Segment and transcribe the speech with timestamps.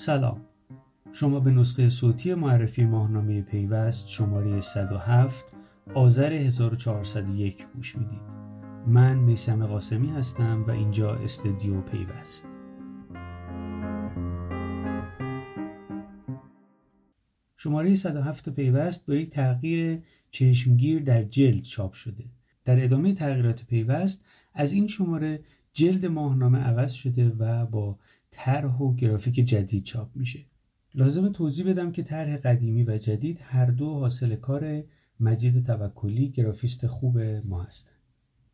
[0.00, 0.40] سلام.
[1.12, 5.52] شما به نسخه صوتی معرفی ماهنامه پیوست شماره 107
[5.94, 8.20] آذر 1401 گوش می‌دید.
[8.86, 12.46] من میسم قاسمی هستم و اینجا استدیو پیوست.
[17.56, 22.24] شماره 107 پیوست با یک تغییر چشمگیر در جلد چاپ شده.
[22.64, 25.40] در ادامه تغییرات پیوست از این شماره
[25.72, 27.98] جلد ماهنامه عوض شده و با
[28.40, 30.46] طرح و گرافیک جدید چاپ میشه.
[30.94, 34.82] لازم توضیح بدم که طرح قدیمی و جدید هر دو حاصل کار
[35.20, 37.94] مجید توکلی گرافیست خوب ما هستند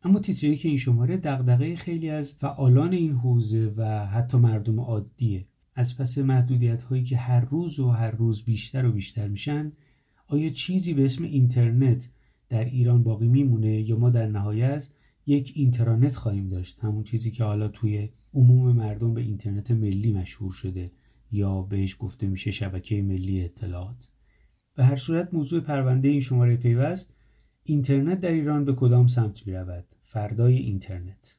[0.03, 5.45] اما تیتری که این شماره دغدغه خیلی از فعالان این حوزه و حتی مردم عادیه.
[5.75, 9.71] از پس محدودیت هایی که هر روز و هر روز بیشتر و بیشتر میشن
[10.27, 12.09] آیا چیزی به اسم اینترنت
[12.49, 14.89] در ایران باقی میمونه یا ما در نهایت
[15.25, 16.79] یک اینترنت خواهیم داشت.
[16.79, 20.91] همون چیزی که حالا توی عموم مردم به اینترنت ملی مشهور شده
[21.31, 24.09] یا بهش گفته میشه شبکه ملی اطلاعات.
[24.75, 27.15] به هر صورت موضوع پرونده این شماره پیوست.
[27.63, 31.37] اینترنت در ایران به کدام سمت می رود فردای اینترنت.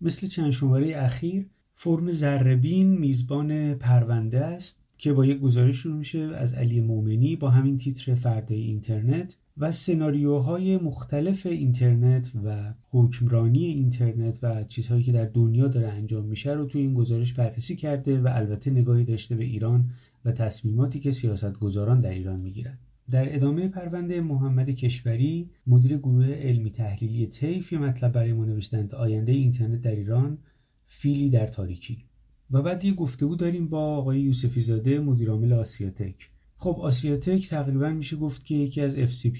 [0.00, 6.18] مثل چند شماره اخیر فرم زربین میزبان پرونده است که با یک گزارش شروع میشه.
[6.18, 9.36] از علی مومنی با همین تیتر فردای اینترنت.
[9.56, 16.52] و سناریوهای مختلف اینترنت و حکمرانی اینترنت و چیزهایی که در دنیا داره انجام میشه
[16.52, 19.90] رو توی این گزارش بررسی کرده و البته نگاهی داشته به ایران
[20.24, 22.78] و تصمیماتی که سیاستگزاران در ایران می‌گیرن
[23.10, 28.94] در ادامه پرونده محمد کشوری مدیر گروه علمی تحلیلی تیف یه مطلب برای ما نوشتند
[28.94, 30.38] آینده اینترنت در ایران
[30.86, 32.04] فیلی در تاریکی.
[32.50, 36.30] و بعد یه گفتگو داریم با آقای یوسفی زاده مدیرعامل آسیاتک.
[36.64, 39.38] خب آسیاتک تقریبا میشه گفت که یکی از FCP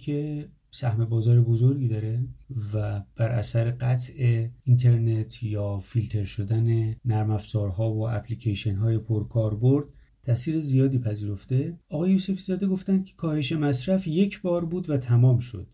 [0.00, 2.24] که سهم بازار بزرگی داره
[2.74, 9.84] و بر اثر قطع اینترنت یا فیلتر شدن نرم افزارها و اپلیکیشن های پرکاربرد
[10.22, 11.78] تاثیر زیادی پذیرفته.
[11.88, 15.66] آقای یوسفی زاده گفتند که کاهش مصرف یک بار بود و تمام شد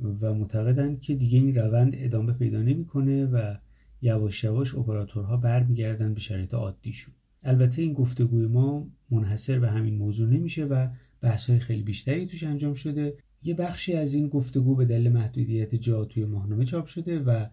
[0.00, 3.54] و معتقدند که دیگه این روند ادامه پیدا نمی‌کنه و
[4.02, 7.14] یواش یواش اپراتورها برمیگردن به شرایط عادیشون
[7.46, 10.88] البته این گفتگوی ما منحصر به همین موضوع نمیشه و
[11.20, 13.16] بحث‌های خیلی بیشتری توش انجام شده.
[13.42, 17.46] یه بخشی از این گفتگو به دلیل محدودیت جا توی ماهنامه چاپ شده و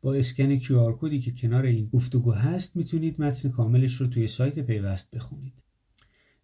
[0.00, 4.58] با اسکن QR کدی که کنار این گفتگو هست می‌تونید متن کاملش رو توی سایت
[4.58, 5.52] پیوست بخونید.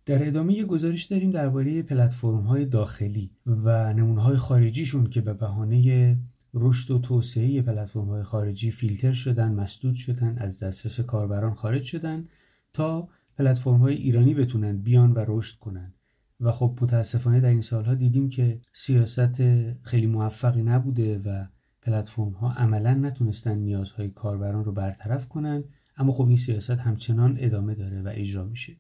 [0.07, 5.35] در ادامه یه گزارش داریم درباره پلتفرم های داخلی و نمونه های خارجیشون که به
[5.35, 6.19] بهانه
[6.55, 12.29] رشد و توسعه پلتفرم های خارجی فیلتر شدن مسدود شدن از دسترس کاربران خارج شدن.
[12.73, 13.09] تا
[13.39, 15.95] پلتفرم های ایرانی بتونن بیان و رشد کنن.
[16.41, 19.43] و خب متاسفانه در این سالها دیدیم که سیاست
[19.83, 21.47] خیلی موفقی نبوده و
[21.83, 25.65] پلتفرم ها عملا نتونستن نیازهای کاربران رو برطرف کنن
[25.97, 28.77] اما خب این سیاست همچنان ادامه داره و اجرا میشه.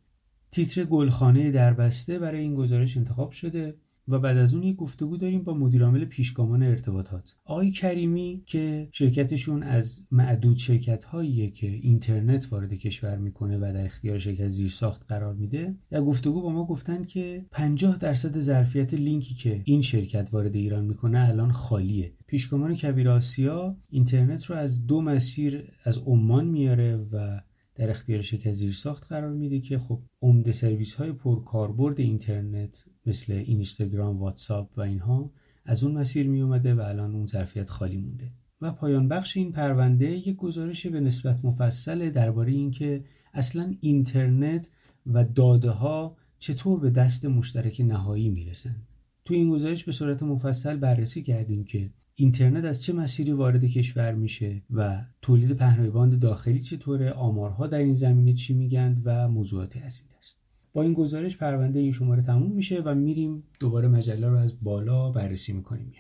[0.50, 3.75] تیتر گلخانه دربسته برای این گزارش انتخاب شده.
[4.10, 7.37] و بعد از اون یک گفتگو داریم با مدیرعامل پیشگامان ارتباطات.
[7.44, 13.84] آقای کریمی که شرکتشون از معدود شرکت هاییه که اینترنت وارد کشور می‌کنه و در
[13.84, 19.34] اختیار شرکت زیرساخت قرار میده در گفتگو با ما گفتن که 50 درصد ظرفیت لینکی
[19.34, 22.12] که این شرکت وارد ایران می‌کنه الان خالیه.
[22.26, 27.41] پیشگامان کبیر آسیا اینترنت رو از دو مسیر از عمان میاره و
[27.81, 34.17] در اختیار شرکت زیرساخت قرار میده که خب عمده سرویس های پرکاربرد اینترنت مثل اینستاگرام
[34.17, 35.33] واتساپ و اینها
[35.65, 38.33] از اون مسیر می اومده و الان اون ظرفیت خالی مونده.
[38.61, 44.71] و پایان بخش این پرونده یک گزارش به نسبت مفصل درباره اینکه اصلا اینترنت
[45.07, 48.87] و داده ها چطور به دست مشترک نهایی می‌رسند.
[49.25, 54.15] تو این گزارش به صورت مفصل بررسی کردیم که اینترنت از چه مسیری وارد کشور
[54.15, 59.81] میشه و تولید پهنای باند داخلی چطوره؟ آمارها در این زمینه چی میگند و موضوعاتی
[59.81, 60.41] از این دست.
[60.72, 65.10] با این گزارش پرونده این شماره تموم میشه و میریم دوباره مجله رو از بالا
[65.10, 65.93] بررسی می‌کنیم.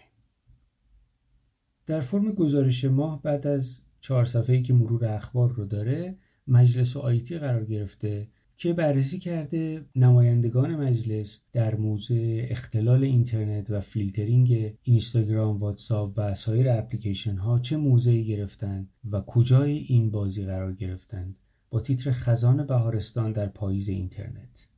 [1.86, 6.98] در فرم گزارش ماه بعد از چهار صفحه‌ای که مرور اخبار رو داره مجلس و
[6.98, 8.28] IT قرار گرفته
[8.60, 16.70] که بررسی کرده نمایندگان مجلس در موضوع اختلال اینترنت و فیلترینگ اینستاگرام، واتساپ و سایر
[16.70, 21.36] اپلیکیشن ها چه موضعی گرفتند و کجای این بازی قرار گرفتند
[21.70, 24.68] با تیتر خزان بهارستان در پاییز اینترنت.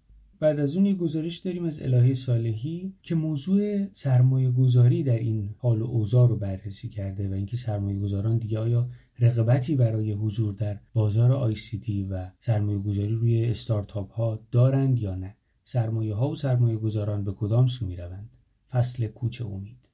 [0.40, 5.55] بعد از اون یه گزارش داریم از الهه صالحی که موضوع سرمایه گذاری در این
[5.58, 8.88] حال و اوضاع رو بررسی کرده و اینکه سرمایه گذاران دیگه آیا
[9.22, 14.98] رقبتی برای حضور در بازار آی سی تی و سرمایه گذاری روی استارتاپ ها دارند
[14.98, 18.30] یا نه؟ سرمایه ها و سرمایه گذاران به کدام سو می روند
[18.70, 19.88] فصل کوچ امید.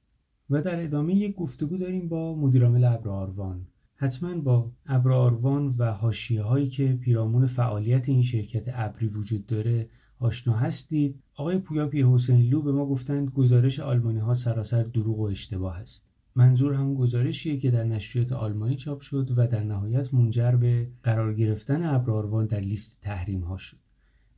[0.49, 3.67] و در ادامه یک گفتگو داریم با مدیرعامل ابر آروان.
[3.95, 9.89] حتما با ابراروان و حاشیه هایی که پیرامون فعالیت این شرکت ابری وجود داره
[10.19, 11.23] آشنا هستید.
[11.35, 16.08] آقای پویا حسین لو به ما گفتند گزارش آلمانی ها سراسر دروغ و اشتباه است.
[16.39, 21.33] منظور هم گزارشیه که در نشریات آلمانی چاپ شد و در نهایت منجر به قرار
[21.33, 23.77] گرفتن ابراروان در لیست تحریم ها شد.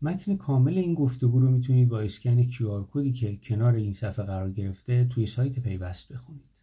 [0.01, 4.51] متن کامل این گفتگو رو می‌تونید با اسکن QR کدی که کنار این صفحه قرار
[4.51, 6.61] گرفته توی سایت پیوست بخونید.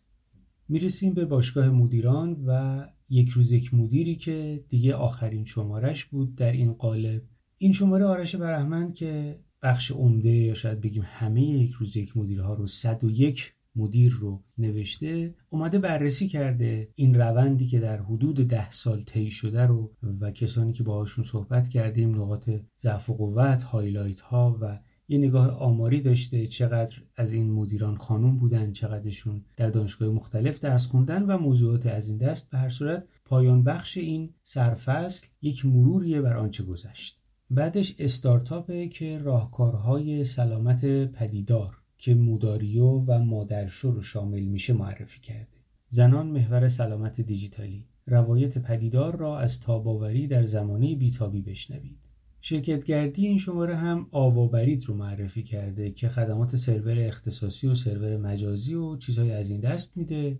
[0.68, 2.80] می‌رسیم به باشگاه مدیران و
[3.10, 7.22] یک روز یک مدیری که دیگه آخرین شمارش بود در این قالب.
[7.58, 12.54] این شماره آرش برهمند که بخش عمده یا شاید بگیم همه یک روز یک مدیرها
[12.54, 19.02] رو 101 مدیر رو نوشته اومده بررسی کرده این روندی که در حدود ده سال
[19.02, 24.58] طی شده رو و کسانی که باهاشون صحبت کردیم نقاط ضعف و قوت highlight ها
[24.60, 24.78] و
[25.10, 30.86] یه نگاه آماری داشته چقدر از این مدیران خانم بودن چقدرشون در دانشگاه مختلف درس
[30.86, 32.50] خوندن و موضوعات از این دست.
[32.50, 37.20] به هر صورت پایان بخش این سرفصل یک مروریه بر آنچه گذشت.
[37.50, 45.58] بعدش استارتاپه که راهکارهای سلامت پدیدار که موداریو و مادرشو رو شامل میشه معرفی کرده.
[45.88, 47.84] زنان محور سلامت دیجیتالی.
[48.06, 51.98] روایت پدیدار را از تاباوری در زمانه بیتابی بشنوید.
[52.40, 58.74] شرکتگردی این شماره هم آوابرید رو معرفی کرده که خدمات سرور اختصاصی و سرور مجازی
[58.74, 60.38] و چیزهای از این دست میده.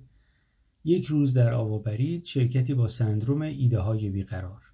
[0.85, 4.68] یک روز در آوابرید شرکتی با سندروم ایده های بیقرار.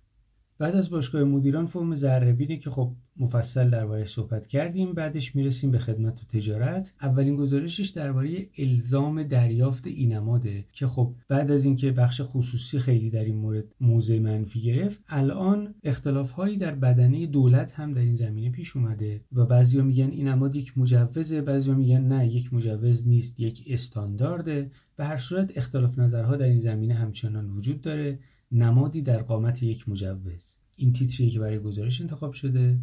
[0.59, 5.79] بعد از باشگاه مدیران فرم ذره که خب مفصل درباره صحبت کردیم بعدش می‌رسیم به
[5.79, 6.95] خدمت و تجارت.
[7.03, 13.25] اولین گزارشش درباره الزام دریافت اینماده که خب بعد از اینکه بخش خصوصی خیلی در
[13.25, 18.51] این مورد موضع منفی گرفت الان اختلاف هایی در بدنه دولت هم در این زمینه
[18.51, 23.65] پیش اومده و بعضیا میگن اینماد یک مجوزه بعضیا میگن نه یک مجوز نیست یک
[23.67, 24.71] استاندارده.
[24.97, 28.19] به هر صورت اختلاف نظرها در این زمینه همچنان وجود داره.
[28.53, 30.57] نمادی در قامت یک مجوز.
[30.77, 32.79] این تیتریه که برای گزارش انتخاب شده.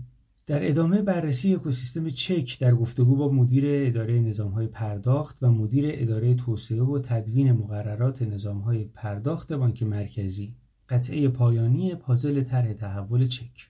[0.48, 6.34] در ادامه بررسی اکوسیستم چک در گفتگو با مدیر اداره نظامهای پرداخت و مدیر اداره
[6.34, 10.56] توسعه و تدوین مقررات نظامهای پرداخت بانک مرکزی.
[10.90, 13.70] قطعه پایانی پازل طرح تحول چک.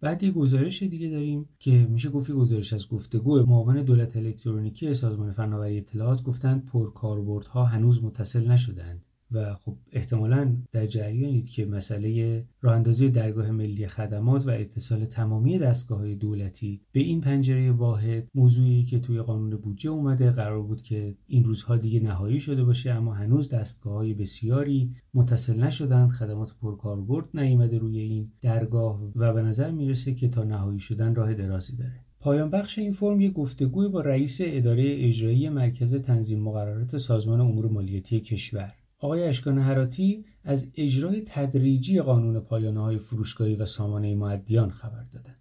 [0.00, 5.30] بعد یه گزارش دیگه داریم که میشه گفت گزارش از گفتگو معاون دولت الکترونیکی سازمان
[5.30, 9.06] فناوری اطلاعات گفتند پرکاربردها هنوز متصل نشدند.
[9.32, 15.58] و خب احتمالا در جریانید که مسئله راه اندازی درگاه ملی خدمات و اتصال تمامی
[15.58, 20.82] دستگاه های دولتی به این پنجره واحد موضوعی که توی قانون بودجه اومده قرار بود
[20.82, 26.54] که این روزها دیگه نهایی شده باشه اما هنوز دستگاه های بسیاری متصل نشدند خدمات
[26.60, 31.76] پرکاربرد نیامده روی این درگاه و به نظر می‌رسه که تا نهایی شدن راه درازی
[31.76, 32.00] داره.
[32.20, 37.68] پایان بخش این فرم یک گفتگوی با رئیس اداره اجرایی مرکز تنظیم مقررات سازمان امور
[37.68, 38.74] مالیاتی کشور.
[39.00, 45.40] آقای اشکان هراتی از اجرای تدریجی قانون پایانه های فروشگاهی و سامانه معدیان خبر دادند.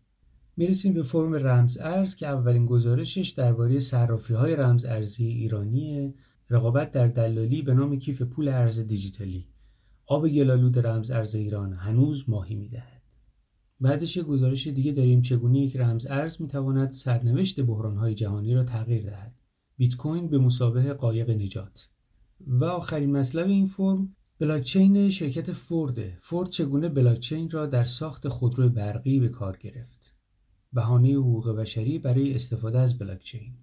[0.58, 6.14] می‌رسیم به فرم رمز ارز که اولین گزارشش درباره صرافی های رمز ارزی ایرانی
[6.50, 9.48] رقابت در دلالی به نام کیف پول ارز دیجیتالی.
[10.06, 13.02] آب گلالود رمز ارز ایران هنوز ماهی می‌دهد.
[13.80, 19.04] بعدش یه گزارش دیگه داریم چگونه یک رمز ارز می‌تواند سرنوشت بحرانهای جهانی را تغییر
[19.04, 19.36] دهد.
[19.78, 21.90] بیت کوین به مسابقه قایق نجات.
[22.48, 26.18] و آخرین مطلب این فرم بلاکچین شرکت فورده.
[26.22, 30.16] فورد چگونه بلاکچین را در ساخت خودرو برقی به کار گرفت؟
[30.74, 33.54] بهانه حقوق بشری برای استفاده از بلاکچین.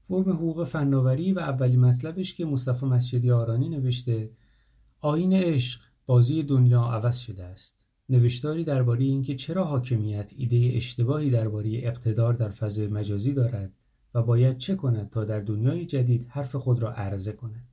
[0.00, 4.30] فرم حقوق فناوری و اولین مطلبش که مصطفی مسجدی آرانی نوشته
[5.00, 7.84] آین عشق بازی دنیا عوض شده است.
[8.08, 13.72] نوشتاری درباره اینکه چرا حاکمیت ایده اشتباهی درباره اقتدار در فضای مجازی دارد
[14.14, 17.66] و باید چه کند تا در دنیای جدید حرف خود را عرضه کند؟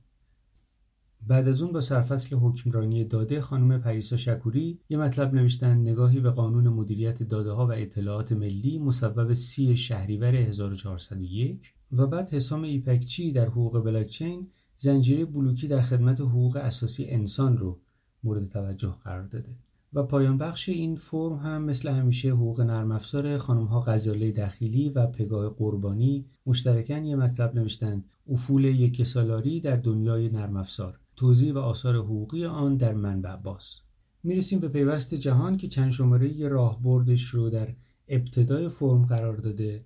[1.26, 6.30] بعد از اون با سرفصل حکمرانی داده خانم پریسا شکوری یه مطلب نوشتن نگاهی به
[6.30, 13.32] قانون مدیریت داده ها و اطلاعات ملی مصوب سی شهریور 1401 و بعد حسام ایپکچی
[13.32, 17.80] در حقوق بلاکچین زنجیره بلوکی در خدمت حقوق اساسی انسان رو
[18.22, 19.56] مورد توجه قرار داده.
[19.92, 24.88] و پایان بخش این فرم هم مثل همیشه حقوق نرم افزار خانم ها غزاله دخیلی
[24.88, 31.00] و پگاه قربانی مشترکن یه مطلب نوشتن افول یک سالاری در دنیای نرم افزار.
[31.16, 33.80] توضیح و آثار حقوقی آن در منبع باز.
[34.22, 37.74] می‌رسیم به پیوست جهان که چند شماره راهبردش رو در
[38.08, 39.84] ابتدای فرم قرار داده.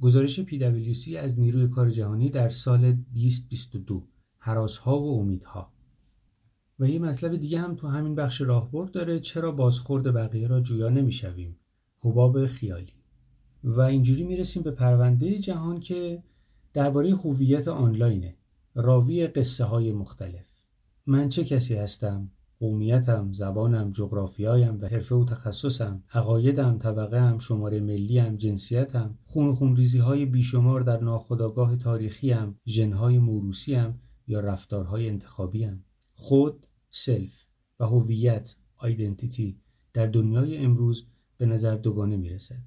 [0.00, 4.06] گزارش PwC از نیروی کار جهانی در سال 2022
[4.38, 5.72] حراس ها و امیدها.
[6.80, 10.88] و یه مطلب دیگه هم تو همین بخش راهبرد داره چرا بازخورد بقیه را جویا
[10.88, 11.56] نمی‌شویم؟
[12.00, 12.92] حباب خیالی.
[13.64, 16.22] و اینجوری می‌رسیم به پرونده جهان که
[16.72, 18.36] درباره هویت آنلاینه.
[18.74, 20.44] راوی قصه های مختلف.
[21.06, 28.36] من چه کسی هستم؟ قومیتم، زبانم، جغرافیایم و حرفه و تخصصم، عقایدم، طبقه شماره ملیم،
[28.36, 35.84] جنسیتم، خون و خونریزی های بیشمار در ناخودآگاه تاریخیم، ژنهای موروسیم یا رفتارهای انتخابیم.
[36.12, 37.44] خود، self
[37.80, 39.58] و هویت، identity
[39.92, 41.06] در دنیای امروز
[41.36, 42.62] به نظر دوگانه می رسد.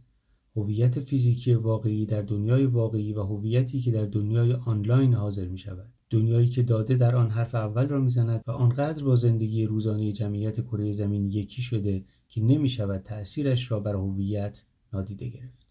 [0.56, 5.94] هویت فیزیکی واقعی در دنیای واقعی و هویتی که در دنیای آنلاین حاضر می شود.
[6.10, 10.62] دنیایی که داده در آن حرف اول را می‌زند و آنقدر با زندگی روزانه جمعیت
[10.62, 15.68] کره زمین یکی شده که نمی شود تأثیرش را بر هویت نادیده گرفت.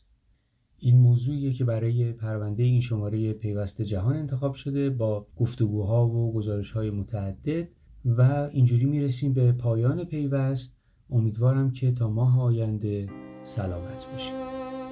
[0.79, 6.91] این موضوعیه که برای پرونده این شماره پیوست جهان انتخاب شده با گفتگوها و گزارشهای
[6.91, 7.69] متعدد
[8.05, 10.77] و اینجوری می‌رسیم به پایان پیوست.
[11.11, 13.09] امیدوارم که تا ماه آینده
[13.43, 14.35] سلامت باشید.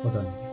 [0.02, 0.50] خدا نگهدار.